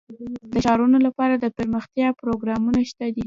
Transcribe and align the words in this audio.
د 0.51 0.53
ښارونو 0.65 0.97
لپاره 1.07 1.33
دپرمختیا 1.35 2.07
پروګرامونه 2.21 2.79
شته 2.89 3.05
دي. 3.15 3.19